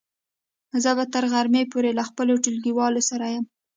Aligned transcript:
زه 0.83 0.91
به 0.97 1.05
تر 1.13 1.23
غرمې 1.33 1.63
پورې 1.71 1.89
له 1.97 2.03
خپلو 2.09 2.33
ټولګیوالو 2.43 3.01
سره 3.09 3.25
يم. 3.35 3.45